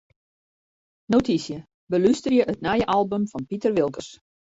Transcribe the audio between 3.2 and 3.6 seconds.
fan